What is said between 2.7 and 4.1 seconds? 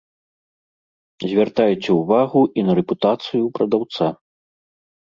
на рэпутацыю прадаўца.